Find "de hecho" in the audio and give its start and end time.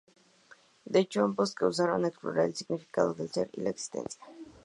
0.83-1.21